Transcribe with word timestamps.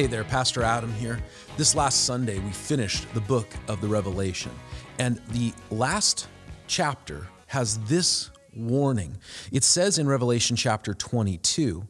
Hey 0.00 0.06
there, 0.06 0.24
Pastor 0.24 0.62
Adam 0.62 0.90
here. 0.94 1.20
This 1.58 1.74
last 1.74 2.06
Sunday, 2.06 2.38
we 2.38 2.52
finished 2.52 3.06
the 3.12 3.20
book 3.20 3.46
of 3.68 3.82
the 3.82 3.86
Revelation. 3.86 4.50
And 4.98 5.20
the 5.28 5.52
last 5.70 6.26
chapter 6.66 7.28
has 7.48 7.76
this 7.80 8.30
warning. 8.56 9.18
It 9.52 9.62
says 9.62 9.98
in 9.98 10.08
Revelation 10.08 10.56
chapter 10.56 10.94
22 10.94 11.86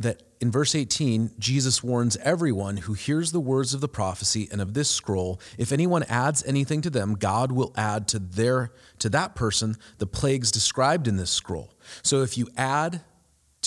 that 0.00 0.22
in 0.42 0.50
verse 0.50 0.74
18, 0.74 1.30
Jesus 1.38 1.82
warns 1.82 2.18
everyone 2.18 2.76
who 2.76 2.92
hears 2.92 3.32
the 3.32 3.40
words 3.40 3.72
of 3.72 3.80
the 3.80 3.88
prophecy 3.88 4.46
and 4.52 4.60
of 4.60 4.74
this 4.74 4.90
scroll, 4.90 5.40
if 5.56 5.72
anyone 5.72 6.02
adds 6.10 6.44
anything 6.44 6.82
to 6.82 6.90
them, 6.90 7.14
God 7.14 7.52
will 7.52 7.72
add 7.74 8.06
to 8.08 8.18
their 8.18 8.70
to 8.98 9.08
that 9.08 9.34
person 9.34 9.76
the 9.96 10.06
plagues 10.06 10.50
described 10.50 11.08
in 11.08 11.16
this 11.16 11.30
scroll. 11.30 11.72
So 12.02 12.20
if 12.20 12.36
you 12.36 12.48
add 12.54 13.00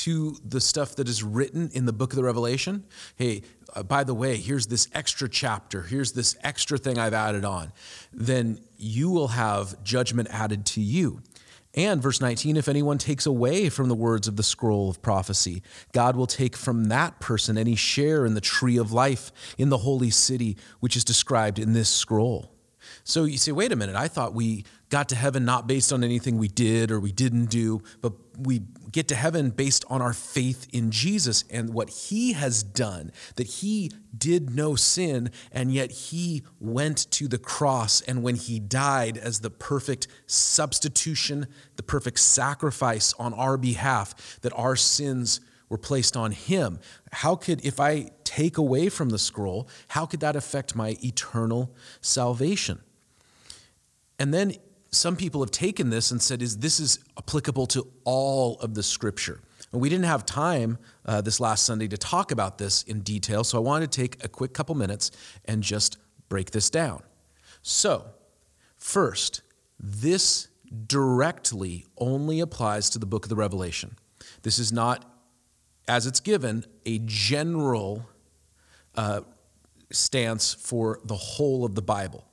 to 0.05 0.38
the 0.48 0.62
stuff 0.62 0.95
that 0.98 1.09
is 1.09 1.23
written 1.23 1.72
in 1.73 1.86
the 1.86 1.91
book 1.91 2.13
of 2.13 2.16
the 2.16 2.23
Revelation. 2.23 2.84
Hey, 3.16 3.41
uh, 3.73 3.82
by 3.82 4.04
the 4.04 4.13
way, 4.13 4.38
here's 4.38 4.68
this 4.68 4.88
extra 4.94 5.27
chapter, 5.27 5.82
here's 5.82 6.12
this 6.12 6.38
extra 6.44 6.77
thing 6.77 7.00
I've 7.00 7.16
added 7.16 7.44
on. 7.44 7.73
Then 8.13 8.60
you 8.77 9.10
will 9.10 9.30
have 9.30 9.84
judgment 9.84 10.27
added 10.30 10.63
to 10.68 10.82
you. 10.82 11.23
And 11.73 12.04
verse 12.04 12.22
19, 12.22 12.55
if 12.55 12.70
anyone 12.70 12.99
takes 12.99 13.26
away 13.26 13.68
from 13.70 13.90
the 13.90 13.96
words 13.96 14.27
of 14.27 14.36
the 14.36 14.44
scroll 14.44 14.91
of 14.91 15.02
prophecy, 15.02 15.63
God 15.91 16.16
will 16.16 16.27
take 16.27 16.55
from 16.55 16.85
that 16.85 17.20
person 17.20 17.58
any 17.58 17.76
share 17.76 18.27
in 18.27 18.35
the 18.35 18.41
tree 18.41 18.77
of 18.77 18.91
life 18.91 19.32
in 19.58 19.70
the 19.70 19.80
holy 19.80 20.12
city, 20.12 20.55
which 20.82 20.96
is 20.96 21.04
described 21.04 21.58
in 21.58 21.74
this 21.74 21.90
scroll. 21.90 22.55
So 23.03 23.23
you 23.23 23.38
say, 23.38 23.52
wait 23.52 23.71
a 23.71 23.75
minute, 23.75 23.95
I 23.95 24.07
thought 24.07 24.34
we 24.34 24.66
got 24.89 25.09
to 25.09 25.16
heaven 25.16 25.45
not 25.45 25.67
based 25.67 25.91
on 25.91 26.03
anything 26.03 26.38
we 26.38 26.48
did 26.48 26.91
or 26.91 26.99
we 26.99 27.12
didn't 27.12 27.48
do, 27.48 27.82
but 28.01 28.13
we 28.37 28.62
get 28.91 29.07
to 29.10 29.15
heaven 29.15 29.49
based 29.49 29.84
on 29.90 30.01
our 30.01 30.13
faith 30.13 30.68
in 30.71 30.91
Jesus 30.91 31.43
and 31.49 31.73
what 31.73 31.90
he 31.90 32.34
has 32.34 32.63
done, 32.63 33.12
that 33.35 33.48
he 33.48 33.91
did 34.18 34.55
no 34.55 34.76
sin, 34.76 35.32
and 35.51 35.73
yet 35.73 35.91
he 35.91 36.43
went 36.60 37.10
to 37.12 37.27
the 37.27 37.37
cross. 37.37 38.01
And 38.01 38.23
when 38.23 38.35
he 38.35 38.60
died 38.60 39.17
as 39.17 39.40
the 39.40 39.49
perfect 39.49 40.07
substitution, 40.27 41.48
the 41.76 41.84
perfect 41.84 42.20
sacrifice 42.20 43.13
on 43.20 43.34
our 43.34 43.57
behalf, 43.57 44.40
that 44.41 44.54
our 44.54 44.76
sins 44.76 45.41
were 45.70 45.77
placed 45.77 46.16
on 46.16 46.32
him. 46.32 46.80
How 47.12 47.35
could, 47.35 47.66
if 47.66 47.80
I 47.80 48.12
take 48.24 48.58
away 48.58 48.90
from 48.90 49.10
the 49.10 49.20
scroll, 49.20 49.68
how 49.90 50.05
could 50.05 50.20
that 50.20 50.35
affect 50.35 50.76
my 50.76 50.98
eternal 51.04 51.74
salvation? 52.02 52.82
And 54.20 54.34
then 54.34 54.54
some 54.91 55.16
people 55.16 55.41
have 55.41 55.52
taken 55.52 55.90
this 55.90 56.12
and 56.12 56.22
said, 56.22 56.41
is 56.41 56.60
this 56.60 56.80
is 56.80 56.99
applicable 57.18 57.66
to 57.68 57.88
all 58.04 58.60
of 58.60 58.74
the 58.74 58.84
scripture. 58.84 59.41
And 59.72 59.82
we 59.82 59.90
didn't 59.90 60.05
have 60.05 60.26
time 60.26 60.77
uh, 61.05 61.22
this 61.22 61.40
last 61.40 61.66
Sunday 61.66 61.88
to 61.90 61.98
talk 61.98 62.32
about 62.32 62.57
this 62.57 62.84
in 62.84 63.02
detail, 63.02 63.44
so 63.44 63.57
I 63.57 63.62
wanted 63.62 63.91
to 63.91 64.02
take 64.02 64.24
a 64.24 64.29
quick 64.29 64.53
couple 64.53 64.75
minutes 64.75 65.12
and 65.44 65.62
just 65.62 65.97
break 66.29 66.52
this 66.52 66.69
down. 66.69 67.03
So, 67.62 68.06
first, 68.78 69.41
this 69.79 70.47
directly 70.88 71.85
only 71.97 72.40
applies 72.40 72.90
to 72.91 73.00
the 73.00 73.06
book 73.06 73.25
of 73.25 73.29
the 73.29 73.35
Revelation. 73.35 73.97
This 74.44 74.59
is 74.59 74.72
not, 74.72 75.03
as 75.88 76.08
it's 76.08 76.19
given, 76.19 76.66
a 76.86 77.00
general 77.06 78.08
uh, 78.96 79.22
stance 79.91 80.53
for 80.53 81.00
the 81.03 81.16
whole 81.16 81.66
of 81.66 81.75
the 81.75 81.81
Bible. 81.81 82.25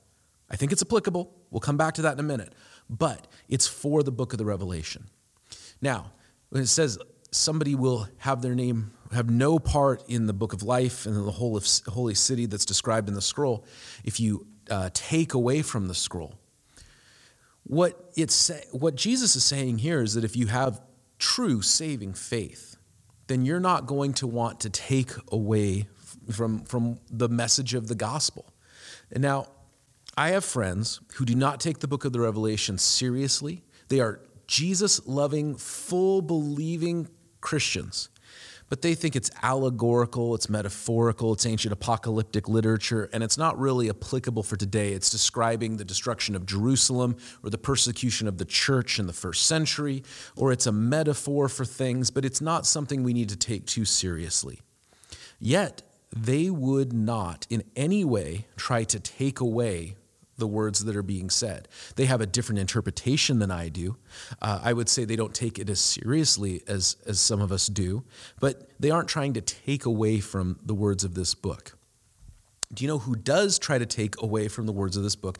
I 0.49 0.55
think 0.55 0.71
it's 0.71 0.81
applicable. 0.81 1.33
We'll 1.51 1.59
come 1.59 1.77
back 1.77 1.95
to 1.95 2.03
that 2.03 2.13
in 2.13 2.19
a 2.19 2.23
minute. 2.23 2.53
But 2.89 3.27
it's 3.47 3.67
for 3.67 4.03
the 4.03 4.11
book 4.11 4.33
of 4.33 4.39
the 4.39 4.45
Revelation. 4.45 5.07
Now, 5.81 6.11
when 6.49 6.61
it 6.61 6.67
says 6.67 6.97
somebody 7.31 7.75
will 7.75 8.07
have 8.17 8.41
their 8.41 8.55
name, 8.55 8.91
have 9.11 9.29
no 9.29 9.59
part 9.59 10.03
in 10.07 10.27
the 10.27 10.33
book 10.33 10.53
of 10.53 10.63
life 10.63 11.05
and 11.05 11.15
in 11.15 11.25
the 11.25 11.31
whole 11.31 11.57
of, 11.57 11.67
holy 11.87 12.15
city 12.15 12.45
that's 12.45 12.65
described 12.65 13.07
in 13.07 13.15
the 13.15 13.21
scroll, 13.21 13.65
if 14.03 14.19
you 14.19 14.47
uh, 14.69 14.89
take 14.93 15.33
away 15.33 15.61
from 15.61 15.87
the 15.87 15.95
scroll, 15.95 16.35
what, 17.63 18.11
it's, 18.15 18.51
what 18.71 18.95
Jesus 18.95 19.35
is 19.35 19.43
saying 19.43 19.79
here 19.79 20.01
is 20.01 20.15
that 20.15 20.23
if 20.23 20.35
you 20.35 20.47
have 20.47 20.81
true 21.17 21.61
saving 21.61 22.13
faith, 22.13 22.72
then 23.27 23.45
you're 23.45 23.59
not 23.59 23.85
going 23.85 24.13
to 24.13 24.27
want 24.27 24.59
to 24.61 24.69
take 24.69 25.11
away 25.31 25.87
from, 26.31 26.63
from 26.65 26.99
the 27.09 27.29
message 27.29 27.73
of 27.73 27.87
the 27.87 27.95
gospel. 27.95 28.53
And 29.11 29.21
now, 29.21 29.47
I 30.15 30.29
have 30.29 30.45
friends 30.45 30.99
who 31.15 31.25
do 31.25 31.35
not 31.35 31.59
take 31.59 31.79
the 31.79 31.87
book 31.87 32.05
of 32.05 32.13
the 32.13 32.19
Revelation 32.19 32.77
seriously. 32.77 33.63
They 33.87 33.99
are 33.99 34.21
Jesus 34.45 35.05
loving, 35.07 35.55
full 35.55 36.21
believing 36.21 37.09
Christians, 37.41 38.09
but 38.73 38.81
they 38.81 38.95
think 38.95 39.15
it's 39.15 39.29
allegorical, 39.43 40.33
it's 40.33 40.49
metaphorical, 40.49 41.31
it's 41.33 41.45
ancient 41.45 41.71
apocalyptic 41.71 42.49
literature, 42.49 43.07
and 43.13 43.23
it's 43.23 43.37
not 43.37 43.55
really 43.59 43.87
applicable 43.87 44.41
for 44.41 44.57
today. 44.57 44.93
It's 44.93 45.11
describing 45.11 45.77
the 45.77 45.85
destruction 45.85 46.35
of 46.35 46.47
Jerusalem 46.47 47.15
or 47.43 47.51
the 47.51 47.59
persecution 47.59 48.27
of 48.27 48.39
the 48.39 48.45
church 48.45 48.97
in 48.97 49.05
the 49.05 49.13
first 49.13 49.45
century, 49.45 50.01
or 50.35 50.51
it's 50.51 50.65
a 50.65 50.71
metaphor 50.71 51.49
for 51.49 51.65
things, 51.65 52.09
but 52.09 52.25
it's 52.25 52.41
not 52.41 52.65
something 52.65 53.03
we 53.03 53.13
need 53.13 53.29
to 53.29 53.35
take 53.35 53.67
too 53.67 53.85
seriously. 53.85 54.59
Yet, 55.39 55.83
they 56.11 56.49
would 56.49 56.93
not 56.93 57.45
in 57.51 57.61
any 57.75 58.03
way 58.03 58.47
try 58.57 58.85
to 58.85 58.99
take 58.99 59.39
away 59.39 59.97
the 60.37 60.47
words 60.47 60.85
that 60.85 60.95
are 60.95 61.03
being 61.03 61.29
said. 61.29 61.67
They 61.95 62.05
have 62.05 62.21
a 62.21 62.25
different 62.25 62.59
interpretation 62.59 63.39
than 63.39 63.51
I 63.51 63.69
do. 63.69 63.97
Uh, 64.41 64.59
I 64.63 64.73
would 64.73 64.89
say 64.89 65.05
they 65.05 65.15
don't 65.15 65.33
take 65.33 65.59
it 65.59 65.69
as 65.69 65.79
seriously 65.79 66.63
as, 66.67 66.97
as 67.05 67.19
some 67.19 67.41
of 67.41 67.51
us 67.51 67.67
do, 67.67 68.03
but 68.39 68.69
they 68.79 68.89
aren't 68.89 69.07
trying 69.07 69.33
to 69.33 69.41
take 69.41 69.85
away 69.85 70.19
from 70.19 70.59
the 70.65 70.73
words 70.73 71.03
of 71.03 71.13
this 71.13 71.35
book. 71.35 71.77
Do 72.73 72.83
you 72.83 72.87
know 72.87 72.99
who 72.99 73.15
does 73.15 73.59
try 73.59 73.77
to 73.77 73.85
take 73.85 74.19
away 74.21 74.47
from 74.47 74.65
the 74.65 74.71
words 74.71 74.97
of 74.97 75.03
this 75.03 75.15
book? 75.15 75.37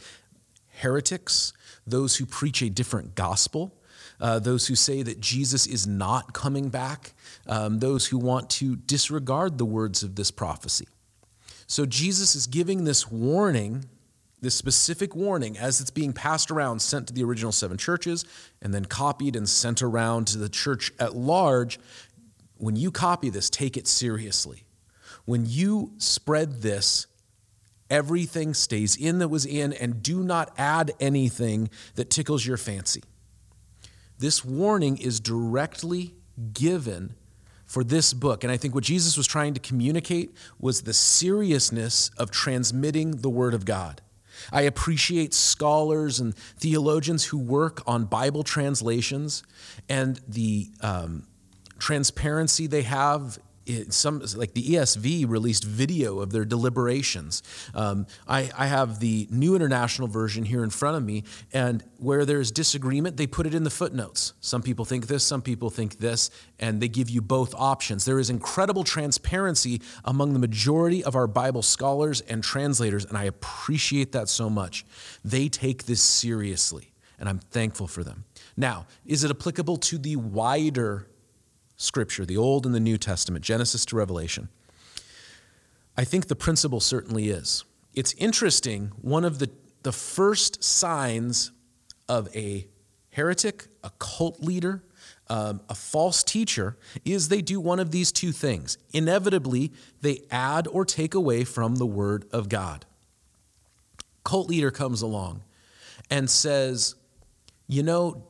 Heretics, 0.68 1.54
those 1.88 2.18
who 2.18 2.26
preach 2.26 2.62
a 2.62 2.70
different 2.70 3.16
gospel. 3.16 3.76
Uh, 4.20 4.40
those 4.40 4.68
who 4.68 4.76
say 4.76 5.02
that 5.02 5.20
Jesus 5.20 5.66
is 5.66 5.88
not 5.88 6.34
coming 6.34 6.70
back, 6.70 7.14
um, 7.48 7.80
those 7.80 8.08
who 8.08 8.18
want 8.18 8.50
to 8.50 8.76
disregard 8.76 9.58
the 9.58 9.66
words 9.66 10.04
of 10.04 10.16
this 10.16 10.30
prophecy. 10.32 10.88
So 11.68 11.86
Jesus 11.86 12.36
is 12.36 12.46
giving 12.46 12.84
this 12.84 13.12
warning 13.12 13.86
this 14.44 14.54
specific 14.56 15.16
warning 15.16 15.58
as 15.58 15.80
it's 15.82 15.90
being 15.90 16.14
passed 16.14 16.52
around, 16.52 16.82
sent 16.82 17.08
to 17.08 17.14
the 17.14 17.24
original 17.24 17.52
seven 17.52 17.78
churches, 17.78 18.26
and 18.62 18.74
then 18.74 18.86
copied 18.86 19.36
and 19.36 19.48
sent 19.48 19.82
around 19.82 20.28
to 20.28 20.38
the 20.38 20.50
church 20.50 20.92
at 21.00 21.16
large. 21.16 21.80
When 22.58 22.76
you 22.76 22.92
copy 22.92 23.30
this, 23.30 23.50
take 23.50 23.78
it 23.78 23.88
seriously. 23.88 24.66
When 25.26 25.46
you 25.48 25.94
spread 25.98 26.62
this, 26.62 27.08
everything 27.90 28.54
stays 28.54 28.98
in 28.98 29.20
that 29.20 29.30
was 29.30 29.46
in, 29.46 29.72
and 29.74 30.04
do 30.04 30.22
not 30.22 30.54
add 30.58 30.92
anything 31.00 31.70
that 31.96 32.10
tickles 32.10 32.46
your 32.46 32.58
fancy. 32.58 33.04
This 34.20 34.44
warning 34.44 34.98
is 34.98 35.20
directly 35.20 36.16
given 36.54 37.16
for 37.66 37.84
this 37.84 38.14
book. 38.14 38.44
And 38.44 38.52
I 38.52 38.58
think 38.58 38.76
what 38.76 38.84
Jesus 38.84 39.16
was 39.16 39.26
trying 39.26 39.54
to 39.54 39.60
communicate 39.60 40.36
was 40.60 40.82
the 40.82 40.94
seriousness 40.94 42.12
of 42.18 42.30
transmitting 42.30 43.18
the 43.18 43.30
Word 43.30 43.54
of 43.54 43.64
God. 43.64 44.02
I 44.52 44.62
appreciate 44.62 45.34
scholars 45.34 46.20
and 46.20 46.36
theologians 46.36 47.26
who 47.26 47.38
work 47.38 47.82
on 47.88 48.06
Bible 48.06 48.44
translations 48.44 49.44
and 49.90 50.20
the 50.28 50.70
um, 50.82 51.28
transparency 51.80 52.68
they 52.68 52.84
have 52.84 53.40
some 53.90 54.22
like 54.36 54.54
the 54.54 54.64
ESV 54.64 55.30
released 55.30 55.64
video 55.64 56.20
of 56.20 56.32
their 56.32 56.46
deliberations. 56.46 57.42
Um, 57.74 58.08
I, 58.28 58.52
I, 58.58 58.68
have 58.68 59.00
the 59.00 59.28
New 59.32 59.56
International 59.56 60.08
Version 60.08 60.44
here 60.44 60.64
in 60.64 60.70
front 60.70 60.98
of 60.98 61.04
me, 61.04 61.24
and 61.54 61.84
where 61.98 62.26
there's 62.26 62.52
disagreement, 62.52 63.16
they 63.16 63.28
put 63.28 63.46
it 63.46 63.54
in 63.54 63.64
the 63.64 63.70
footnotes. 63.70 64.34
Some 64.42 64.62
people 64.62 64.84
think 64.84 65.08
this, 65.08 65.24
some 65.24 65.42
people 65.42 65.70
think 65.70 66.00
this, 66.00 66.30
and 66.60 66.82
they 66.82 66.88
give 66.90 67.10
you 67.10 67.22
both 67.22 67.56
options. 67.56 68.06
There 68.06 68.20
is 68.20 68.30
incredible 68.30 68.84
transparency 68.84 69.82
among 70.04 70.34
the 70.34 70.40
majority 70.40 71.04
of 71.04 71.16
our 71.16 71.28
Bible 71.28 71.62
scholars 71.62 72.22
and 72.22 72.44
translators, 72.44 73.06
and 73.06 73.18
I 73.18 73.26
appreciate 73.26 74.12
that 74.12 74.28
so 74.28 74.50
much. 74.50 74.86
They 75.24 75.48
take 75.48 75.86
this 75.86 76.02
seriously, 76.02 76.92
and 77.18 77.30
I'm 77.30 77.40
thankful 77.40 77.88
for 77.88 78.04
them. 78.04 78.26
Now, 78.58 78.88
is 79.06 79.24
it 79.24 79.32
applicable 79.32 79.78
to 79.78 79.98
the 79.98 80.18
wider 80.18 81.08
Scripture, 81.84 82.26
the 82.26 82.38
Old 82.38 82.66
and 82.66 82.74
the 82.74 82.80
New 82.80 82.98
Testament, 82.98 83.44
Genesis 83.44 83.86
to 83.88 83.96
Revelation? 83.96 84.50
I 85.96 86.04
think 86.04 86.28
the 86.28 86.36
principle 86.36 86.80
certainly 86.80 87.30
is. 87.30 87.66
It's 87.94 88.14
interesting, 88.14 88.92
one 89.02 89.24
of 89.24 89.40
the, 89.40 89.50
the 89.84 89.92
first 89.92 90.64
signs 90.64 91.52
of 92.10 92.34
a 92.36 92.68
heretic, 93.12 93.68
a 93.84 93.92
cult 94.00 94.42
leader, 94.42 94.84
um, 95.30 95.62
a 95.70 95.76
false 95.76 96.24
teacher 96.24 96.78
is 97.06 97.30
they 97.30 97.42
do 97.42 97.60
one 97.60 97.80
of 97.80 97.92
these 97.92 98.12
two 98.12 98.32
things. 98.32 98.78
Inevitably, 98.92 99.72
they 100.02 100.22
add 100.32 100.68
or 100.68 100.86
take 100.86 101.14
away 101.14 101.44
from 101.44 101.76
the 101.76 101.86
Word 101.86 102.26
of 102.32 102.50
God. 102.50 102.86
Cult 104.24 104.50
leader 104.50 104.72
comes 104.72 105.02
along 105.02 105.44
and 106.10 106.30
says, 106.30 106.96
You 107.68 107.84
know, 107.84 108.28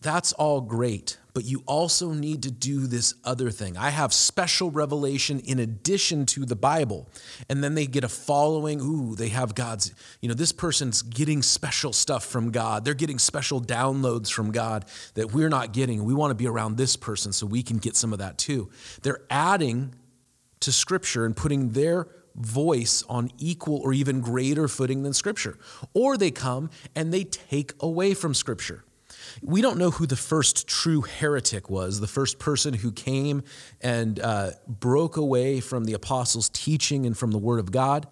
that's 0.00 0.32
all 0.32 0.60
great, 0.60 1.18
but 1.34 1.44
you 1.44 1.64
also 1.66 2.12
need 2.12 2.44
to 2.44 2.50
do 2.50 2.86
this 2.86 3.12
other 3.24 3.50
thing. 3.50 3.76
I 3.76 3.90
have 3.90 4.14
special 4.14 4.70
revelation 4.70 5.40
in 5.40 5.58
addition 5.58 6.26
to 6.26 6.46
the 6.46 6.54
Bible. 6.54 7.08
And 7.50 7.62
then 7.62 7.74
they 7.74 7.86
get 7.86 8.04
a 8.04 8.08
following. 8.08 8.80
Ooh, 8.80 9.16
they 9.16 9.28
have 9.28 9.56
God's, 9.56 9.92
you 10.20 10.28
know, 10.28 10.34
this 10.34 10.52
person's 10.52 11.02
getting 11.02 11.42
special 11.42 11.92
stuff 11.92 12.24
from 12.24 12.52
God. 12.52 12.84
They're 12.84 12.94
getting 12.94 13.18
special 13.18 13.60
downloads 13.60 14.32
from 14.32 14.52
God 14.52 14.84
that 15.14 15.32
we're 15.32 15.48
not 15.48 15.72
getting. 15.72 16.04
We 16.04 16.14
want 16.14 16.30
to 16.30 16.36
be 16.36 16.46
around 16.46 16.76
this 16.76 16.94
person 16.94 17.32
so 17.32 17.46
we 17.46 17.64
can 17.64 17.78
get 17.78 17.96
some 17.96 18.12
of 18.12 18.20
that 18.20 18.38
too. 18.38 18.70
They're 19.02 19.22
adding 19.28 19.96
to 20.60 20.70
Scripture 20.70 21.26
and 21.26 21.36
putting 21.36 21.70
their 21.70 22.06
voice 22.36 23.02
on 23.08 23.30
equal 23.38 23.78
or 23.78 23.92
even 23.92 24.20
greater 24.20 24.68
footing 24.68 25.02
than 25.02 25.12
Scripture. 25.12 25.58
Or 25.94 26.16
they 26.16 26.30
come 26.30 26.70
and 26.94 27.12
they 27.12 27.24
take 27.24 27.72
away 27.80 28.14
from 28.14 28.34
Scripture. 28.34 28.84
We 29.42 29.62
don't 29.62 29.78
know 29.78 29.90
who 29.90 30.06
the 30.06 30.16
first 30.16 30.66
true 30.66 31.02
heretic 31.02 31.70
was, 31.70 32.00
the 32.00 32.06
first 32.06 32.38
person 32.38 32.74
who 32.74 32.92
came 32.92 33.42
and 33.80 34.18
uh, 34.20 34.50
broke 34.66 35.16
away 35.16 35.60
from 35.60 35.84
the 35.84 35.92
apostles' 35.92 36.48
teaching 36.48 37.06
and 37.06 37.16
from 37.16 37.30
the 37.30 37.38
Word 37.38 37.60
of 37.60 37.72
God. 37.72 38.06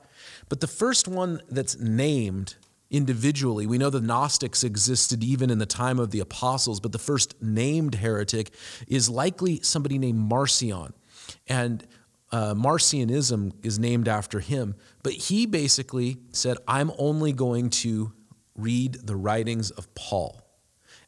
But 0.49 0.61
the 0.61 0.67
first 0.67 1.09
one 1.09 1.41
that's 1.49 1.79
named 1.79 2.56
individually, 2.91 3.67
we 3.67 3.79
know 3.79 3.91
the 3.91 4.00
Gnostics 4.00 4.62
existed 4.62 5.25
even 5.25 5.49
in 5.50 5.59
the 5.59 5.67
time 5.67 5.99
of 5.99 6.11
the 6.11 6.20
apostles, 6.20 6.79
but 6.79 6.93
the 6.93 6.99
first 6.99 7.35
named 7.41 7.97
heretic 7.97 8.53
is 8.87 9.08
likely 9.08 9.61
somebody 9.62 9.99
named 9.99 10.19
Marcion. 10.19 10.93
And 11.49 11.87
uh, 12.31 12.55
Marcionism 12.55 13.53
is 13.65 13.79
named 13.79 14.08
after 14.08 14.41
him, 14.41 14.75
but 15.03 15.12
he 15.12 15.47
basically 15.47 16.19
said, 16.32 16.58
I'm 16.67 16.91
only 16.99 17.32
going 17.32 17.70
to 17.70 18.12
read 18.56 18.94
the 18.94 19.17
writings 19.17 19.70
of 19.70 19.94
Paul, 19.94 20.43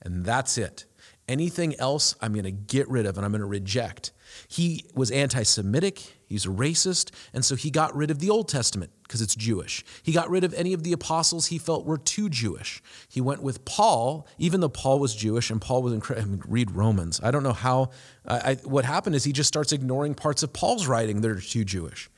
and 0.05 0.25
that's 0.25 0.59
it. 0.59 0.85
Anything 1.27 1.75
else, 1.81 2.15
I'm 2.21 2.33
going 2.33 2.45
to 2.45 2.51
get 2.51 2.89
rid 2.89 3.07
of 3.07 3.17
and 3.17 3.25
I'm 3.25 3.33
going 3.33 3.41
to 3.41 3.47
reject. 3.47 4.13
He 4.49 4.85
was 4.95 5.11
anti 5.11 5.43
Semitic, 5.43 6.17
he's 6.29 6.45
a 6.45 6.51
racist, 6.51 7.13
and 7.33 7.45
so 7.45 7.55
he 7.55 7.71
got 7.71 7.95
rid 7.95 8.11
of 8.11 8.19
the 8.19 8.29
Old 8.29 8.49
Testament 8.49 8.91
because 9.05 9.23
it's 9.23 9.35
Jewish. 9.35 9.85
He 10.03 10.13
got 10.13 10.29
rid 10.29 10.45
of 10.45 10.53
any 10.55 10.73
of 10.73 10.83
the 10.83 10.93
apostles 10.93 11.47
he 11.47 11.59
felt 11.59 11.87
were 11.87 11.99
too 11.99 12.29
Jewish. 12.29 12.83
He 13.09 13.21
went 13.21 13.43
with 13.43 13.65
Paul, 13.65 14.27
even 14.39 14.61
though 14.61 14.69
Paul 14.69 14.99
was 14.99 15.15
Jewish 15.15 15.51
and 15.51 15.61
Paul 15.61 15.83
was 15.83 15.93
incredible. 15.93 16.29
I 16.29 16.31
mean, 16.31 16.43
read 16.47 16.73
Romans. 16.73 17.21
I 17.23 17.31
don't 17.31 17.43
know 17.43 17.53
how. 17.53 17.91
I, 18.27 18.55
what 18.65 18.85
happened 18.85 19.15
is 19.15 19.25
he 19.25 19.33
just 19.33 19.49
starts 19.49 19.73
ignoring 19.73 20.15
parts 20.15 20.43
of 20.43 20.53
Paul's 20.53 20.87
writing 20.87 21.21
that 21.21 21.31
are 21.31 21.41
too 21.41 21.65
Jewish. 21.65 22.11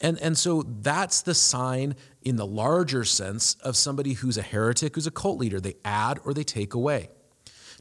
And, 0.00 0.18
and 0.20 0.36
so 0.36 0.62
that's 0.62 1.22
the 1.22 1.34
sign 1.34 1.94
in 2.22 2.36
the 2.36 2.46
larger 2.46 3.04
sense 3.04 3.54
of 3.56 3.76
somebody 3.76 4.14
who's 4.14 4.38
a 4.38 4.42
heretic, 4.42 4.94
who's 4.94 5.06
a 5.06 5.10
cult 5.10 5.38
leader. 5.38 5.60
They 5.60 5.74
add 5.84 6.20
or 6.24 6.32
they 6.32 6.44
take 6.44 6.74
away. 6.74 7.10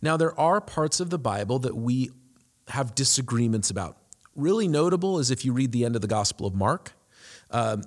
Now, 0.01 0.17
there 0.17 0.37
are 0.39 0.61
parts 0.61 0.99
of 0.99 1.09
the 1.09 1.19
Bible 1.19 1.59
that 1.59 1.75
we 1.75 2.11
have 2.69 2.95
disagreements 2.95 3.69
about. 3.69 3.97
Really 4.35 4.67
notable 4.67 5.19
is 5.19 5.31
if 5.31 5.43
you 5.43 5.53
read 5.53 5.71
the 5.71 5.85
end 5.85 5.95
of 5.95 6.01
the 6.01 6.07
Gospel 6.07 6.45
of 6.45 6.53
Mark. 6.53 6.93
Um, 7.51 7.83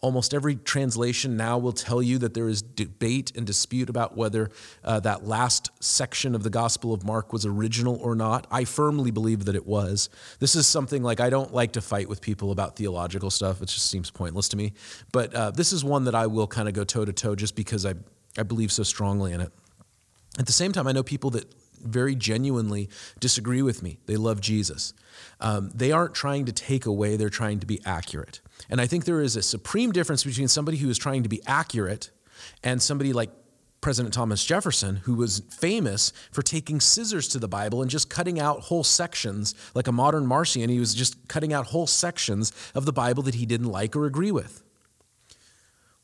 almost 0.00 0.32
every 0.32 0.56
translation 0.56 1.36
now 1.36 1.58
will 1.58 1.72
tell 1.72 2.02
you 2.02 2.18
that 2.18 2.32
there 2.32 2.48
is 2.48 2.62
debate 2.62 3.32
and 3.36 3.46
dispute 3.46 3.90
about 3.90 4.16
whether 4.16 4.50
uh, 4.82 4.98
that 5.00 5.26
last 5.26 5.70
section 5.80 6.34
of 6.34 6.42
the 6.42 6.50
Gospel 6.50 6.94
of 6.94 7.04
Mark 7.04 7.32
was 7.32 7.44
original 7.44 7.96
or 7.96 8.14
not. 8.14 8.46
I 8.50 8.64
firmly 8.64 9.10
believe 9.10 9.44
that 9.44 9.54
it 9.54 9.66
was. 9.66 10.08
This 10.38 10.54
is 10.54 10.66
something 10.66 11.02
like 11.02 11.20
I 11.20 11.28
don't 11.28 11.52
like 11.52 11.72
to 11.72 11.80
fight 11.82 12.08
with 12.08 12.22
people 12.22 12.50
about 12.50 12.76
theological 12.76 13.30
stuff, 13.30 13.60
it 13.60 13.66
just 13.66 13.90
seems 13.90 14.10
pointless 14.10 14.48
to 14.50 14.56
me. 14.56 14.72
But 15.12 15.34
uh, 15.34 15.50
this 15.50 15.72
is 15.72 15.84
one 15.84 16.04
that 16.04 16.14
I 16.14 16.26
will 16.26 16.46
kind 16.46 16.68
of 16.68 16.74
go 16.74 16.84
toe 16.84 17.04
to 17.04 17.12
toe 17.12 17.34
just 17.34 17.54
because 17.54 17.84
I, 17.84 17.94
I 18.38 18.42
believe 18.42 18.72
so 18.72 18.82
strongly 18.82 19.32
in 19.32 19.40
it. 19.40 19.52
At 20.38 20.46
the 20.46 20.52
same 20.52 20.72
time, 20.72 20.86
I 20.86 20.92
know 20.92 21.02
people 21.02 21.30
that 21.30 21.52
very 21.82 22.14
genuinely 22.14 22.88
disagree 23.20 23.62
with 23.62 23.82
me. 23.82 23.98
They 24.06 24.16
love 24.16 24.40
Jesus. 24.40 24.92
Um, 25.40 25.70
they 25.74 25.92
aren't 25.92 26.14
trying 26.14 26.44
to 26.46 26.52
take 26.52 26.86
away, 26.86 27.16
they're 27.16 27.30
trying 27.30 27.60
to 27.60 27.66
be 27.66 27.80
accurate. 27.84 28.40
And 28.68 28.80
I 28.80 28.86
think 28.86 29.04
there 29.04 29.20
is 29.20 29.36
a 29.36 29.42
supreme 29.42 29.92
difference 29.92 30.24
between 30.24 30.48
somebody 30.48 30.76
who 30.78 30.90
is 30.90 30.98
trying 30.98 31.22
to 31.22 31.28
be 31.28 31.40
accurate 31.46 32.10
and 32.62 32.82
somebody 32.82 33.12
like 33.12 33.30
President 33.80 34.12
Thomas 34.12 34.44
Jefferson, 34.44 34.96
who 34.96 35.14
was 35.14 35.40
famous 35.50 36.12
for 36.32 36.42
taking 36.42 36.80
scissors 36.80 37.28
to 37.28 37.38
the 37.38 37.48
Bible 37.48 37.80
and 37.80 37.90
just 37.90 38.10
cutting 38.10 38.38
out 38.38 38.60
whole 38.60 38.84
sections, 38.84 39.54
like 39.74 39.86
a 39.86 39.92
modern 39.92 40.26
Marcion, 40.26 40.68
he 40.68 40.78
was 40.78 40.94
just 40.94 41.28
cutting 41.28 41.52
out 41.52 41.66
whole 41.66 41.86
sections 41.86 42.52
of 42.74 42.84
the 42.84 42.92
Bible 42.92 43.22
that 43.22 43.36
he 43.36 43.46
didn't 43.46 43.68
like 43.68 43.96
or 43.96 44.04
agree 44.04 44.30
with. 44.30 44.62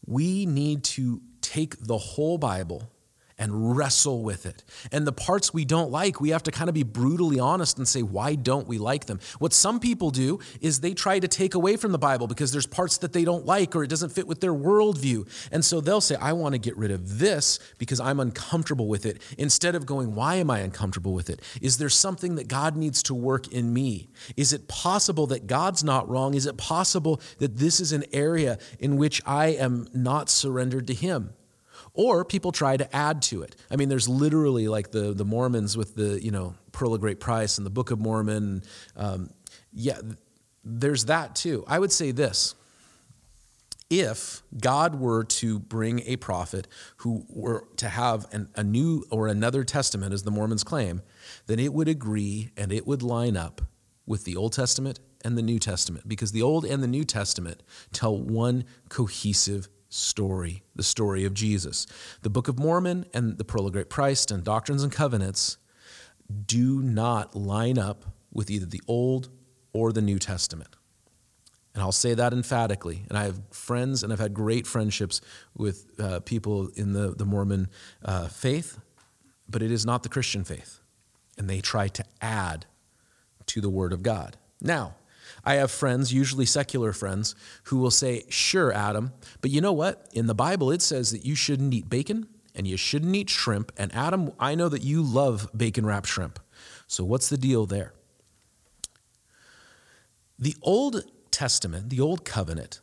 We 0.07 0.47
need 0.47 0.85
to 0.85 1.21
take 1.43 1.77
the 1.79 1.99
whole 1.99 2.39
Bible 2.39 2.91
and 3.39 3.77
wrestle 3.77 4.23
with 4.23 4.47
it. 4.47 4.65
And 4.91 5.07
the 5.07 5.13
parts 5.13 5.53
we 5.53 5.65
don't 5.65 5.91
like, 5.91 6.21
we 6.21 6.31
have 6.31 6.43
to 6.45 6.51
kind 6.51 6.69
of 6.69 6.75
be 6.75 6.83
brutally 6.83 7.39
honest 7.39 7.77
and 7.77 7.87
say, 7.87 8.03
why 8.03 8.35
don't 8.35 8.67
we 8.67 8.79
like 8.79 9.07
them? 9.07 9.21
What 9.39 9.53
some 9.53 9.79
people 9.79 10.11
do 10.11 10.41
is 10.61 10.81
they 10.81 10.95
try 10.95 11.19
to 11.19 11.29
take 11.29 11.55
away 11.55 11.77
from 11.77 11.93
the 11.93 11.99
Bible 11.99 12.27
because 12.27 12.53
there's 12.53 12.67
parts 12.67 12.99
that 12.99 13.13
they 13.13 13.25
don't 13.25 13.45
like 13.45 13.77
or 13.77 13.85
it 13.85 13.91
doesn't 13.91 14.11
fit 14.11 14.27
with 14.27 14.41
their 14.41 14.55
worldview. 14.55 15.29
And 15.53 15.65
so 15.65 15.81
they'll 15.81 16.01
say, 16.01 16.17
I 16.17 16.33
want 16.33 16.55
to 16.55 16.59
get 16.59 16.77
rid 16.77 16.91
of 16.91 17.19
this 17.19 17.59
because 17.79 18.01
I'm 18.01 18.21
uncomfortable 18.21 18.89
with 18.89 19.05
it. 19.05 19.21
Instead 19.37 19.75
of 19.75 19.85
going, 19.85 20.15
why 20.15 20.37
am 20.37 20.51
I 20.51 20.61
uncomfortable 20.61 21.13
with 21.13 21.29
it? 21.29 21.43
Is 21.61 21.77
there 21.77 21.91
something 21.91 22.37
that 22.37 22.49
God 22.49 22.77
needs 22.77 23.03
to 23.05 23.15
work 23.15 23.49
in 23.49 23.73
me? 23.73 24.09
Is 24.37 24.55
it 24.55 24.67
possible 24.67 25.27
that 25.29 25.47
God's 25.47 25.85
not 25.85 26.09
wrong? 26.09 26.35
Is 26.35 26.47
it 26.47 26.57
possible 26.57 27.21
that 27.39 27.59
this 27.59 27.81
is 27.81 27.93
an 27.93 28.05
area 28.13 28.59
in 28.79 28.97
which 28.97 29.21
I 29.27 29.49
am 29.49 29.89
not 29.93 30.31
surrendered 30.31 30.87
to 30.87 30.95
Him? 30.95 31.35
Or 31.97 32.25
people 32.25 32.53
try 32.53 32.77
to 32.77 32.97
add 32.97 33.23
to 33.23 33.43
it. 33.43 33.57
I 33.71 33.77
mean, 33.77 33.89
there's 33.89 34.09
literally 34.09 34.69
like 34.69 34.91
the 34.91 35.13
the 35.13 35.25
Mormons 35.25 35.77
with 35.77 35.95
the 35.97 36.23
you 36.23 36.31
know 36.31 36.55
Pearl 36.73 36.95
of 36.95 37.01
Great 37.01 37.21
Price 37.21 37.59
and 37.59 37.67
the 37.67 37.71
Book 37.71 37.91
of 37.91 37.99
Mormon. 37.99 38.63
Um, 38.97 39.31
yeah, 39.73 39.99
there's 40.65 41.07
that 41.07 41.35
too. 41.35 41.65
I 41.67 41.79
would 41.79 41.93
say 41.93 42.13
this. 42.13 42.55
If 43.89 44.43
God 44.61 44.99
were 44.99 45.23
to 45.23 45.61
bring 45.61 46.01
a 46.07 46.17
prophet 46.17 46.67
who 46.99 47.25
were 47.29 47.69
to 47.77 47.89
have 47.89 48.27
an, 48.33 48.49
a 48.57 48.65
new 48.65 49.05
or 49.11 49.29
another 49.29 49.63
testament, 49.63 50.13
as 50.13 50.25
the 50.25 50.33
Mormons 50.33 50.65
claim, 50.65 51.03
then 51.47 51.61
it 51.61 51.73
would 51.73 51.87
agree 51.87 52.51
and 52.57 52.73
it 52.73 52.85
would 52.85 53.05
line 53.05 53.37
up 53.37 53.63
with 54.05 54.25
the 54.25 54.35
Old 54.35 54.55
Testament 54.55 54.99
and 55.25 55.39
the 55.39 55.43
New 55.43 55.61
Testament, 55.61 56.09
because 56.09 56.33
the 56.33 56.43
Old 56.43 56.65
and 56.65 56.83
the 56.83 56.89
New 56.89 57.05
Testament 57.05 57.63
tell 57.93 58.19
one 58.19 58.65
cohesive 58.89 59.69
story, 59.97 60.63
the 60.75 60.83
story 60.83 61.25
of 61.25 61.35
Jesus. 61.35 61.87
The 62.23 62.31
Book 62.31 62.49
of 62.49 62.59
Mormon 62.59 63.07
and 63.15 63.39
the 63.39 63.45
Pearl 63.45 63.67
of 63.67 63.73
Great 63.73 63.91
Price 63.91 64.27
and 64.27 64.45
Doctrines 64.45 64.83
and 64.83 64.93
Covenants 64.93 65.59
do 66.47 66.83
not 66.83 67.35
line 67.35 67.79
up 67.79 68.05
with 68.33 68.51
either 68.51 68.67
the 68.67 68.83
Old 68.87 69.29
or 69.73 69.93
the 69.93 70.03
New 70.03 70.19
Testament. 70.19 70.77
And 71.75 71.83
I'll 71.83 71.93
say 71.93 72.15
that 72.15 72.33
emphatically. 72.33 73.05
And 73.09 73.19
I 73.19 73.25
have 73.25 73.41
friends, 73.51 74.03
and 74.03 74.13
I've 74.13 74.19
had 74.19 74.33
great 74.33 74.67
friendships 74.67 75.21
with 75.55 75.87
uh, 76.01 76.21
people 76.21 76.69
in 76.75 76.95
the, 76.95 77.11
the 77.11 77.27
Mormon 77.27 77.69
uh, 78.03 78.29
faith, 78.29 78.79
but 79.49 79.63
it 79.63 79.71
is 79.71 79.85
not 79.85 80.03
the 80.03 80.09
Christian 80.09 80.43
faith. 80.43 80.81
And 81.37 81.51
they 81.51 81.61
try 81.61 81.89
to 81.89 82.05
add 82.23 82.65
to 83.47 83.61
the 83.61 83.69
Word 83.69 83.93
of 83.93 84.03
God. 84.03 84.39
Now, 84.61 84.95
I 85.45 85.55
have 85.55 85.71
friends, 85.71 86.13
usually 86.13 86.47
secular 86.47 86.93
friends, 86.93 87.35
who 87.65 87.79
will 87.79 87.91
say, 87.91 88.25
Sure, 88.29 88.73
Adam, 88.73 89.13
but 89.41 89.51
you 89.51 89.61
know 89.61 89.73
what? 89.73 90.09
In 90.13 90.27
the 90.27 90.35
Bible, 90.35 90.71
it 90.71 90.83
says 90.83 91.11
that 91.13 91.25
you 91.25 91.35
shouldn't 91.35 91.73
eat 91.75 91.89
bacon 91.89 92.27
and 92.55 92.67
you 92.67 92.77
shouldn't 92.77 93.15
eat 93.15 93.31
shrimp. 93.31 93.71
And 93.77 93.95
Adam, 93.95 94.33
I 94.41 94.55
know 94.55 94.69
that 94.69 94.83
you 94.83 95.03
love 95.03 95.49
bacon 95.57 95.87
wrapped 95.87 96.09
shrimp. 96.09 96.41
So 96.87 97.05
what's 97.05 97.29
the 97.29 97.37
deal 97.37 97.67
there? 97.67 97.93
The 100.39 100.57
Old 100.63 101.05
Testament, 101.31 101.91
the 101.91 102.01
Old 102.01 102.25
Covenant, 102.25 102.81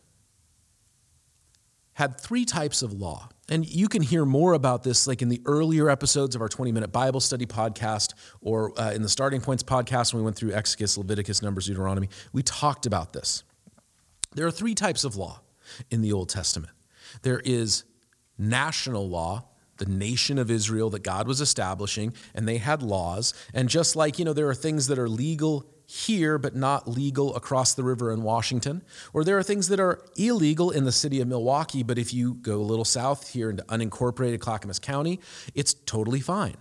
had 1.96 2.20
three 2.20 2.46
types 2.46 2.82
of 2.82 2.94
law. 2.94 3.30
And 3.50 3.68
you 3.68 3.88
can 3.88 4.02
hear 4.02 4.26
more 4.26 4.54
about 4.54 4.84
this 4.84 5.06
like 5.06 5.22
in 5.22 5.30
the 5.30 5.42
earlier 5.46 5.90
episodes 5.90 6.36
of 6.36 6.42
our 6.42 6.50
20 6.50 6.72
minute 6.72 6.92
Bible 6.92 7.20
study 7.20 7.46
podcast 7.46 8.14
or 8.42 8.80
uh, 8.80 8.92
in 8.92 9.02
the 9.02 9.10
Starting 9.10 9.42
Points 9.42 9.64
podcast 9.64 10.14
when 10.14 10.22
we 10.22 10.26
went 10.26 10.38
through 10.38 10.54
Exodus, 10.54 10.98
Leviticus, 10.98 11.42
Numbers, 11.42 11.68
Deuteronomy. 11.68 12.10
We 12.32 12.42
talked 12.42 12.86
about 12.86 13.14
this. 13.14 13.44
There 14.34 14.48
are 14.48 14.52
three 14.52 14.76
types 14.76 15.04
of 15.04 15.16
law 15.16 15.42
in 15.92 16.02
the 16.02 16.12
Old 16.12 16.30
Testament 16.30 16.74
there 17.22 17.42
is 17.46 17.84
national 18.38 19.08
law, 19.08 19.46
the 19.78 19.86
nation 19.86 20.38
of 20.40 20.50
Israel 20.50 20.90
that 20.92 21.04
God 21.04 21.28
was 21.28 21.42
establishing, 21.42 22.14
and 22.34 22.48
they 22.48 22.58
had 22.58 22.82
laws. 22.82 23.34
And 23.54 23.70
just 23.70 23.96
like, 23.96 24.20
you 24.20 24.26
know, 24.26 24.34
there 24.34 24.50
are 24.50 24.56
things 24.56 24.88
that 24.88 24.98
are 25.00 25.10
legal 25.10 25.70
here 25.94 26.40
but 26.40 26.56
not 26.56 26.88
legal 26.88 27.36
across 27.36 27.76
the 27.76 27.84
river 27.84 28.12
in 28.12 28.24
Washington, 28.24 28.82
or 29.14 29.24
there 29.24 29.38
are 29.38 29.44
things 29.44 29.68
that 29.68 29.80
are 29.80 30.04
illegal 30.18 30.72
in 30.72 30.86
the 30.86 30.92
city 30.92 31.22
of 31.22 31.28
Milwaukie, 31.28 31.86
but 31.86 32.00
if 32.00 32.12
you 32.12 32.34
go 32.34 32.56
a 32.56 32.64
little 32.64 32.84
south 32.84 33.30
here 33.30 33.52
into 33.52 33.62
unincorporated 33.66 34.40
Clackamas 34.40 34.80
County, 34.80 35.20
it's 35.54 35.76
totally 35.76 36.20
fine. 36.20 36.56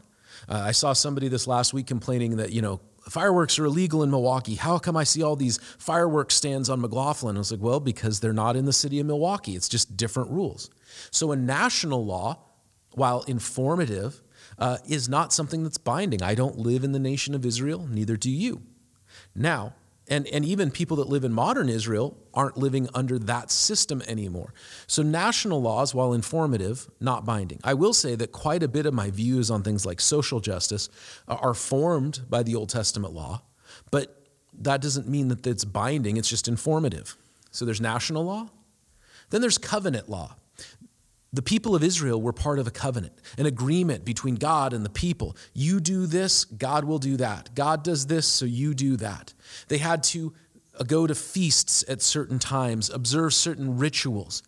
Uh, 0.51 0.61
I 0.67 0.73
saw 0.73 0.93
somebody 0.93 1.29
this 1.29 1.47
last 1.47 1.73
week 1.73 1.87
complaining 1.87 2.37
that, 2.37 2.53
you 2.53 2.61
know, 2.61 2.83
fireworks 3.09 3.59
are 3.59 3.65
illegal 3.65 4.03
in 4.03 4.11
Milwaukie. 4.11 4.59
How 4.59 4.79
come 4.79 4.99
I 4.99 5.05
see 5.05 5.23
all 5.23 5.35
these 5.35 5.59
fireworks 5.79 6.35
stands 6.35 6.69
on 6.69 6.83
McLoughlin? 6.83 7.37
I 7.37 7.39
was 7.39 7.53
like, 7.53 7.63
well, 7.63 7.81
because 7.81 8.21
they're 8.21 8.35
not 8.35 8.55
in 8.55 8.67
the 8.67 8.73
city 8.73 9.01
of 9.01 9.07
Milwaukie. 9.07 9.57
It's 9.57 9.69
just 9.69 9.97
different 9.97 10.31
rules. 10.31 10.69
So 11.11 11.33
a 11.33 11.37
national 11.37 12.05
law, 12.05 12.39
while 12.91 13.23
informative, 13.23 14.21
uh, 14.59 14.77
is 14.87 15.09
not 15.09 15.33
something 15.33 15.63
that's 15.63 15.79
binding. 15.79 16.23
I 16.23 16.35
don't 16.35 16.59
live 16.59 16.85
in 16.85 16.93
the 16.93 16.99
nation 16.99 17.35
of 17.35 17.47
Israel, 17.47 17.87
neither 17.91 18.19
do 18.19 18.31
you. 18.31 18.61
Now, 19.35 19.75
and, 20.09 20.27
and 20.27 20.45
even 20.45 20.71
people 20.71 20.97
that 20.99 21.09
live 21.09 21.25
in 21.25 21.33
modern 21.33 21.69
Israel 21.69 22.17
aren't 22.35 22.57
living 22.57 22.89
under 22.93 23.19
that 23.21 23.51
system 23.51 24.03
anymore. 24.07 24.53
So, 24.87 25.03
national 25.03 25.63
laws, 25.63 25.95
while 25.95 26.13
informative, 26.13 26.91
not 27.01 27.25
binding. 27.25 27.61
I 27.63 27.75
will 27.75 27.95
say 27.95 28.15
that 28.17 28.33
quite 28.33 28.63
a 28.63 28.69
bit 28.69 28.85
of 28.85 28.95
my 28.95 29.11
views 29.11 29.51
on 29.51 29.63
things 29.63 29.87
like 29.87 30.01
social 30.01 30.41
justice 30.41 30.89
are 31.29 31.55
formed 31.55 32.23
by 32.29 32.43
the 32.43 32.55
Old 32.55 32.69
Testament 32.69 33.15
law, 33.15 33.43
but 33.91 34.27
that 34.61 34.81
doesn't 34.81 35.09
mean 35.09 35.29
that 35.29 35.47
it's 35.47 35.65
binding, 35.65 36.17
it's 36.17 36.29
just 36.29 36.49
informative. 36.49 37.17
So, 37.51 37.65
there's 37.65 37.81
national 37.81 38.25
law, 38.25 38.49
then 39.31 39.41
there's 39.41 39.59
covenant 39.59 40.09
law. 40.09 40.37
The 41.35 41.43
people 41.43 41.75
of 41.75 41.83
Israel 41.83 42.21
were 42.21 42.33
part 42.33 42.59
of 42.59 42.67
a 42.67 42.71
covenant, 42.71 43.15
an 43.39 43.47
agreement 43.47 44.05
between 44.05 44.35
God 44.35 44.75
and 44.75 44.85
the 44.85 44.91
people. 44.91 45.35
You 45.55 45.81
do 45.81 46.07
this, 46.07 46.45
God 46.45 46.85
will 46.85 46.99
do 46.99 47.17
that. 47.17 47.55
God 47.55 47.83
does 47.83 48.07
this, 48.07 48.27
so 48.27 48.45
you 48.45 48.75
do 48.75 48.97
that. 48.99 49.33
They 49.69 49.79
had 49.79 50.03
to 50.05 50.35
uh, 50.79 50.85
go 50.85 51.07
to 51.07 51.15
feasts 51.15 51.85
at 51.89 52.03
certain 52.03 52.39
times, 52.39 52.91
observe 52.91 53.33
certain 53.33 53.79
rituals. 53.79 54.43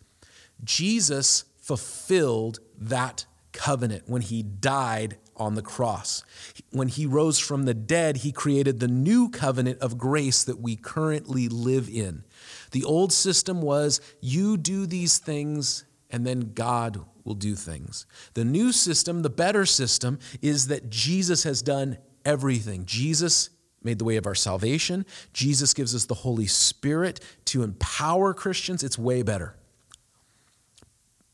Jesus 0.63 1.45
fulfilled 1.59 2.59
that 2.77 3.25
covenant 3.51 4.03
when 4.05 4.21
he 4.21 4.43
died 4.43 5.17
on 5.37 5.55
the 5.55 5.61
cross. 5.61 6.23
When 6.71 6.87
he 6.87 7.05
rose 7.05 7.39
from 7.39 7.63
the 7.63 7.73
dead, 7.73 8.17
he 8.17 8.31
created 8.31 8.79
the 8.79 8.87
new 8.87 9.29
covenant 9.29 9.79
of 9.79 9.97
grace 9.97 10.43
that 10.43 10.59
we 10.59 10.75
currently 10.75 11.49
live 11.49 11.89
in. 11.89 12.23
The 12.71 12.83
old 12.83 13.11
system 13.11 13.61
was 13.61 13.99
you 14.21 14.55
do 14.55 14.85
these 14.85 15.17
things 15.17 15.83
and 16.11 16.25
then 16.25 16.51
God 16.53 16.99
will 17.23 17.33
do 17.33 17.55
things. 17.55 18.05
The 18.33 18.45
new 18.45 18.71
system, 18.71 19.21
the 19.21 19.29
better 19.29 19.65
system, 19.65 20.19
is 20.41 20.67
that 20.67 20.89
Jesus 20.89 21.43
has 21.43 21.61
done 21.61 21.97
everything. 22.23 22.85
Jesus 22.85 23.49
made 23.83 23.99
the 23.99 24.05
way 24.05 24.17
of 24.17 24.25
our 24.25 24.35
salvation. 24.35 25.05
Jesus 25.33 25.73
gives 25.73 25.93
us 25.95 26.05
the 26.05 26.15
Holy 26.15 26.47
Spirit 26.47 27.19
to 27.45 27.63
empower 27.63 28.33
Christians. 28.33 28.83
It's 28.83 28.97
way 28.97 29.21
better. 29.21 29.55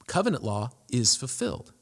Covenant 0.08 0.44
law 0.44 0.72
is 0.92 1.16
fulfilled. 1.16 1.74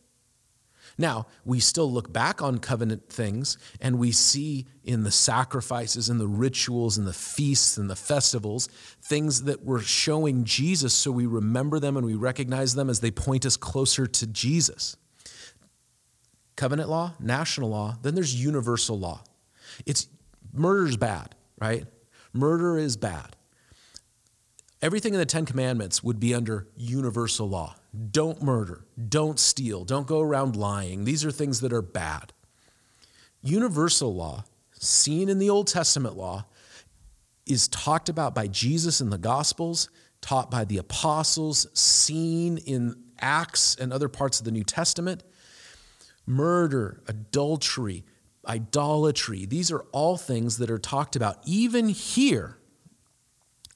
Now, 1.00 1.28
we 1.46 1.62
still 1.62 1.90
look 1.90 2.12
back 2.12 2.42
on 2.42 2.60
covenant 2.60 3.08
things 3.10 3.58
and 3.80 3.98
we 3.98 4.12
see 4.12 4.68
in 4.84 5.04
the 5.04 5.12
sacrifices 5.12 6.10
and 6.10 6.20
the 6.20 6.28
rituals 6.28 6.98
and 6.98 7.08
the 7.08 7.14
feasts 7.14 7.78
and 7.78 7.90
the 7.90 7.96
festivals 7.96 8.68
things 9.02 9.44
that 9.44 9.64
were 9.64 9.80
showing 9.80 10.44
Jesus 10.44 10.94
so 10.94 11.10
we 11.10 11.26
remember 11.26 11.80
them 11.80 11.96
and 11.96 12.06
we 12.06 12.16
recognize 12.16 12.76
them 12.76 12.90
as 12.90 13.00
they 13.00 13.12
point 13.12 13.46
us 13.46 13.56
closer 13.56 14.08
to 14.08 14.28
Jesus. 14.28 14.98
Covenant 16.58 16.90
law, 16.90 17.14
national 17.18 17.70
law, 17.70 17.98
then 18.02 18.14
there's 18.14 18.36
universal 18.36 19.00
law. 19.00 19.24
It's 19.86 20.08
murder's 20.54 20.98
bad, 20.98 21.34
right? 21.58 21.86
Murder 22.34 22.78
is 22.78 22.98
bad. 22.98 23.38
Everything 24.82 25.14
in 25.14 25.20
the 25.20 25.26
10 25.26 25.46
commandments 25.46 26.02
would 26.04 26.22
be 26.22 26.34
under 26.34 26.68
universal 26.78 27.50
law. 27.50 27.76
Don't 28.12 28.42
murder, 28.42 28.86
don't 29.10 29.38
steal, 29.38 29.84
don't 29.84 30.08
go 30.08 30.22
around 30.22 30.56
lying. 30.56 31.04
These 31.04 31.26
are 31.26 31.32
things 31.32 31.60
that 31.62 31.74
are 31.74 31.82
bad. 31.82 32.32
Universal 33.42 34.16
law, 34.16 34.46
seen 34.80 35.28
in 35.28 35.38
the 35.38 35.50
Old 35.50 35.68
Testament 35.68 36.16
law, 36.16 36.46
is 37.46 37.68
talked 37.68 38.08
about 38.08 38.34
by 38.34 38.48
Jesus 38.48 39.02
in 39.02 39.10
the 39.10 39.18
Gospels, 39.18 39.90
taught 40.22 40.50
by 40.50 40.64
the 40.64 40.78
apostles, 40.78 41.68
seen 41.74 42.58
in 42.58 42.96
Acts 43.20 43.76
and 43.76 43.92
other 43.92 44.08
parts 44.08 44.40
of 44.40 44.46
the 44.46 44.52
New 44.52 44.64
Testament. 44.64 45.24
Murder, 46.26 47.02
adultery, 47.08 48.06
idolatry, 48.48 49.46
these 49.46 49.72
are 49.72 49.86
all 49.92 50.16
things 50.16 50.58
that 50.58 50.72
are 50.72 50.78
talked 50.78 51.18
about 51.18 51.40
even 51.46 51.90
here 51.90 52.59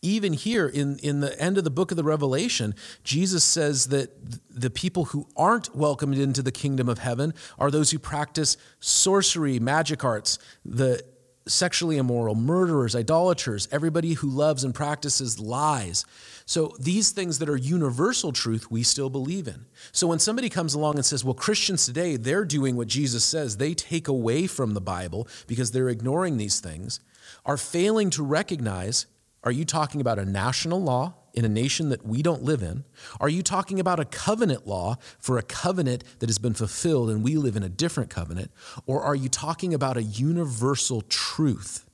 even 0.04 0.34
here 0.34 0.68
in, 0.68 0.98
in 1.00 1.22
the 1.22 1.40
end 1.42 1.58
of 1.58 1.64
the 1.64 1.72
book 1.72 1.90
of 1.90 1.98
the 1.98 2.04
Revelation, 2.04 2.76
Jesus 3.04 3.44
says 3.44 3.88
that 3.88 4.12
the 4.50 4.70
people 4.70 5.06
who 5.06 5.28
aren't 5.36 5.76
welcomed 5.76 6.18
into 6.18 6.44
the 6.44 6.52
kingdom 6.52 6.88
of 6.90 7.00
heaven 7.00 7.34
are 7.58 7.72
those 7.72 7.92
who 7.92 7.98
practice 7.98 8.58
sorcery, 8.80 9.60
magic 9.60 10.04
arts, 10.04 10.38
the 10.64 11.04
sexually 11.48 11.98
immoral, 11.98 12.36
murderers, 12.36 12.96
idolaters, 12.96 13.68
everybody 13.72 14.14
who 14.14 14.30
loves 14.30 14.64
and 14.64 14.74
practices 14.74 15.40
lies. 15.40 16.06
So 16.46 16.76
these 16.80 17.12
things 17.12 17.40
that 17.40 17.50
are 17.50 17.58
universal 17.58 18.32
truth, 18.32 18.70
we 18.70 18.84
still 18.84 19.10
believe 19.10 19.48
in. 19.48 19.66
So 19.92 20.08
when 20.08 20.20
somebody 20.20 20.50
comes 20.50 20.74
along 20.74 20.96
and 20.96 21.06
says, 21.06 21.24
well, 21.24 21.34
Christians 21.34 21.86
today, 21.86 22.18
they're 22.18 22.46
doing 22.46 22.76
what 22.76 22.88
Jesus 22.88 23.24
says, 23.24 23.58
they 23.58 23.74
take 23.74 24.08
away 24.08 24.48
from 24.48 24.74
the 24.74 24.82
Bible 24.82 25.28
because 25.48 25.72
they're 25.72 25.90
ignoring 25.90 26.38
these 26.38 26.60
things, 26.60 27.00
are 27.46 27.58
failing 27.58 28.10
to 28.12 28.24
recognize 28.24 29.06
are 29.44 29.52
you 29.52 29.66
talking 29.66 30.00
about 30.00 30.20
a 30.20 30.26
national 30.26 30.82
law 30.82 31.16
in 31.34 31.44
a 31.44 31.50
nation 31.50 31.90
that 31.90 32.06
we 32.06 32.22
don't 32.22 32.44
live 32.44 32.62
in? 32.62 32.86
Are 33.20 33.30
you 33.30 33.42
talking 33.42 33.80
about 33.80 34.00
a 34.00 34.06
covenant 34.06 34.68
law 34.68 34.98
for 35.20 35.38
a 35.38 35.42
covenant 35.42 36.04
that 36.20 36.30
has 36.30 36.38
been 36.38 36.54
fulfilled 36.54 37.10
and 37.10 37.24
we 37.24 37.36
live 37.36 37.56
in 37.56 37.64
a 37.64 37.70
different 37.70 38.10
covenant? 38.10 38.52
Or 38.86 39.02
are 39.02 39.16
you 39.16 39.30
talking 39.30 39.74
about 39.74 39.98
a 39.98 40.04
universal 40.04 41.02
truth 41.02 41.90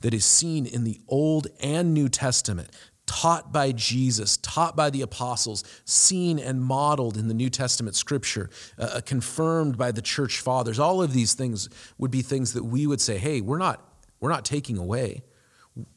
that 0.00 0.14
is 0.14 0.24
seen 0.24 0.64
in 0.64 0.84
the 0.84 0.98
Old 1.08 1.48
and 1.60 1.92
New 1.92 2.08
Testament, 2.08 2.70
taught 3.04 3.52
by 3.52 3.72
Jesus, 3.72 4.38
taught 4.38 4.74
by 4.74 4.88
the 4.88 5.02
apostles, 5.02 5.62
seen 5.84 6.38
and 6.38 6.62
modeled 6.62 7.18
in 7.18 7.28
the 7.28 7.34
New 7.34 7.50
Testament 7.50 7.96
scripture, 7.96 8.48
uh, 8.78 8.84
uh 8.84 9.00
confirmed 9.02 9.76
by 9.76 9.92
the 9.92 10.00
church 10.00 10.38
fathers? 10.38 10.78
All 10.78 11.02
of 11.02 11.12
these 11.12 11.34
things 11.34 11.68
would 11.98 12.10
be 12.10 12.22
things 12.22 12.54
that 12.54 12.64
we 12.64 12.86
would 12.86 13.00
say, 13.00 13.18
hey, 13.18 13.42
we're 13.42 13.58
not, 13.58 13.86
we're 14.20 14.30
not 14.30 14.46
taking 14.46 14.78
away 14.78 15.22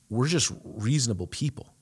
we're 0.10 0.28
just 0.28 0.52
reasonable 0.64 1.28
people. 1.28 1.74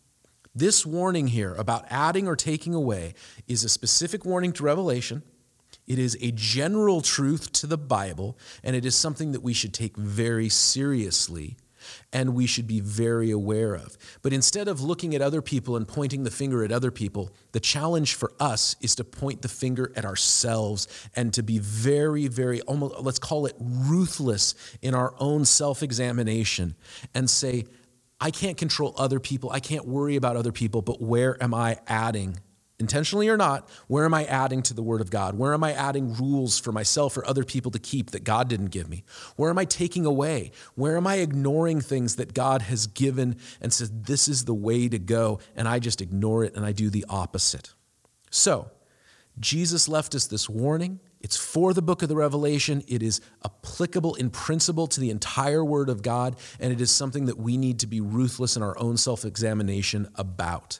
This 0.53 0.85
warning 0.85 1.27
here 1.27 1.53
about 1.55 1.85
adding 1.89 2.27
or 2.27 2.35
taking 2.35 2.73
away 2.73 3.13
is 3.47 3.63
a 3.63 3.69
specific 3.69 4.25
warning 4.25 4.53
to 4.53 4.63
Revelation. 4.63 5.21
It 5.85 5.99
is 5.99 6.17
a 6.21 6.31
general 6.31 7.01
truth 7.01 7.51
to 7.53 7.67
the 7.67 7.77
Bible, 7.77 8.37
and 8.63 8.75
it 8.75 8.85
is 8.85 8.95
something 8.95 9.33
that 9.33 9.43
we 9.43 9.53
should 9.53 9.73
take 9.73 9.97
very 9.97 10.49
seriously 10.49 11.57
and 12.11 12.33
we 12.33 12.47
should 12.47 12.67
be 12.67 12.79
very 12.79 13.31
aware 13.31 13.75
of. 13.75 13.97
But 14.21 14.33
instead 14.33 14.67
of 14.67 14.81
looking 14.81 15.13
at 15.13 15.21
other 15.21 15.41
people 15.41 15.75
and 15.75 15.87
pointing 15.87 16.23
the 16.23 16.31
finger 16.31 16.63
at 16.63 16.71
other 16.71 16.91
people, 16.91 17.31
the 17.51 17.59
challenge 17.59 18.15
for 18.15 18.31
us 18.39 18.75
is 18.81 18.95
to 18.95 19.03
point 19.03 19.41
the 19.41 19.47
finger 19.47 19.91
at 19.95 20.05
ourselves 20.05 20.87
and 21.15 21.33
to 21.33 21.43
be 21.43 21.59
very, 21.59 22.27
very, 22.27 22.61
almost, 22.61 22.99
let's 23.01 23.19
call 23.19 23.45
it 23.45 23.55
ruthless 23.59 24.55
in 24.81 24.95
our 24.95 25.13
own 25.19 25.45
self 25.45 25.83
examination 25.83 26.75
and 27.13 27.29
say, 27.29 27.65
I 28.19 28.31
can't 28.31 28.57
control 28.57 28.93
other 28.97 29.19
people. 29.19 29.51
I 29.51 29.59
can't 29.59 29.85
worry 29.85 30.15
about 30.15 30.35
other 30.35 30.51
people, 30.51 30.81
but 30.81 31.01
where 31.01 31.41
am 31.43 31.53
I 31.53 31.79
adding? 31.87 32.37
Intentionally 32.77 33.29
or 33.29 33.37
not, 33.37 33.69
where 33.87 34.03
am 34.03 34.13
I 34.13 34.25
adding 34.25 34.61
to 34.63 34.73
the 34.73 34.83
Word 34.83 34.99
of 34.99 35.09
God? 35.09 35.37
Where 35.37 35.53
am 35.53 35.63
I 35.63 35.71
adding 35.71 36.13
rules 36.13 36.59
for 36.59 36.73
myself 36.73 37.15
or 37.15 37.25
other 37.25 37.45
people 37.45 37.71
to 37.71 37.79
keep 37.79 38.11
that 38.11 38.25
God 38.25 38.49
didn't 38.49 38.67
give 38.67 38.89
me? 38.89 39.05
Where 39.37 39.49
am 39.49 39.57
I 39.57 39.63
taking 39.63 40.05
away? 40.05 40.51
Where 40.75 40.97
am 40.97 41.07
I 41.07 41.15
ignoring 41.15 41.79
things 41.79 42.17
that 42.17 42.33
God 42.33 42.63
has 42.63 42.87
given 42.87 43.37
and 43.61 43.71
said, 43.71 44.05
this 44.07 44.27
is 44.27 44.43
the 44.43 44.53
way 44.53 44.89
to 44.89 44.99
go, 44.99 45.39
and 45.55 45.69
I 45.69 45.79
just 45.79 46.01
ignore 46.01 46.43
it 46.43 46.53
and 46.55 46.65
I 46.65 46.73
do 46.73 46.89
the 46.89 47.05
opposite? 47.07 47.73
So, 48.29 48.69
Jesus 49.39 49.87
left 49.87 50.13
us 50.13 50.27
this 50.27 50.49
warning. 50.49 50.99
It's 51.25 51.37
for 51.37 51.73
the 51.73 51.81
book 51.81 52.03
of 52.03 52.07
the 52.07 52.15
Revelation. 52.15 52.83
It 52.87 53.01
is 53.01 53.19
applicable 53.43 54.13
in 54.13 54.29
principle 54.29 54.85
to 54.85 54.99
the 55.01 55.09
entire 55.09 55.65
Word 55.65 55.89
of 55.89 56.03
God, 56.03 56.35
and 56.59 56.71
it 56.71 56.79
is 56.79 56.91
something 56.91 57.25
that 57.25 57.39
we 57.39 57.57
need 57.57 57.79
to 57.79 57.87
be 57.87 57.99
ruthless 57.99 58.55
in 58.55 58.61
our 58.61 58.77
own 58.77 58.95
self 58.95 59.25
examination 59.25 60.07
about. 60.13 60.79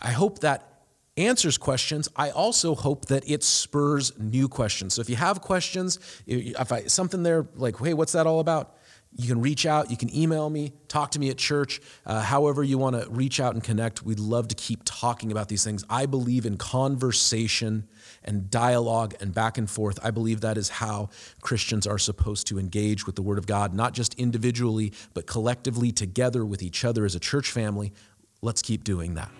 I 0.00 0.12
hope 0.12 0.38
that 0.38 0.84
answers 1.18 1.58
questions. 1.58 2.08
I 2.16 2.30
also 2.30 2.74
hope 2.74 3.04
that 3.08 3.28
it 3.28 3.44
spurs 3.44 4.18
new 4.18 4.48
questions. 4.48 4.94
So 4.94 5.02
if 5.02 5.10
you 5.10 5.16
have 5.16 5.42
questions, 5.42 5.98
if 6.26 6.72
I, 6.72 6.84
something 6.84 7.22
there 7.22 7.46
like, 7.54 7.78
hey, 7.78 7.92
what's 7.92 8.12
that 8.12 8.26
all 8.26 8.40
about? 8.40 8.78
You 9.12 9.26
can 9.26 9.40
reach 9.40 9.66
out, 9.66 9.90
you 9.90 9.96
can 9.96 10.14
email 10.14 10.48
me, 10.48 10.72
talk 10.86 11.10
to 11.12 11.18
me 11.18 11.30
at 11.30 11.36
church, 11.36 11.80
uh, 12.06 12.22
however 12.22 12.62
you 12.62 12.78
want 12.78 13.00
to 13.00 13.10
reach 13.10 13.40
out 13.40 13.54
and 13.54 13.62
connect. 13.62 14.04
We'd 14.04 14.20
love 14.20 14.46
to 14.48 14.54
keep 14.54 14.82
talking 14.84 15.32
about 15.32 15.48
these 15.48 15.64
things. 15.64 15.84
I 15.90 16.06
believe 16.06 16.46
in 16.46 16.56
conversation 16.56 17.88
and 18.22 18.48
dialogue 18.50 19.14
and 19.20 19.34
back 19.34 19.58
and 19.58 19.68
forth. 19.68 19.98
I 20.02 20.12
believe 20.12 20.42
that 20.42 20.56
is 20.56 20.68
how 20.68 21.08
Christians 21.40 21.88
are 21.88 21.98
supposed 21.98 22.46
to 22.48 22.58
engage 22.58 23.04
with 23.04 23.16
the 23.16 23.22
Word 23.22 23.38
of 23.38 23.46
God, 23.46 23.74
not 23.74 23.94
just 23.94 24.14
individually, 24.14 24.92
but 25.12 25.26
collectively 25.26 25.90
together 25.90 26.46
with 26.46 26.62
each 26.62 26.84
other 26.84 27.04
as 27.04 27.16
a 27.16 27.20
church 27.20 27.50
family. 27.50 27.92
Let's 28.42 28.62
keep 28.62 28.84
doing 28.84 29.14
that. 29.14 29.30